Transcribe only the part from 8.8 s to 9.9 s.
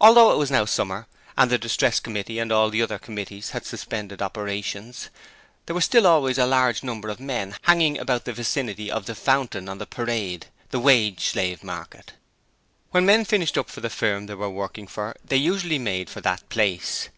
of the Fountain on the